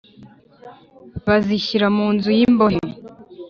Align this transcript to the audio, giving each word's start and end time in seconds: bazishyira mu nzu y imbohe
bazishyira 1.25 1.87
mu 1.97 2.07
nzu 2.15 2.29
y 2.37 2.41
imbohe 2.47 2.79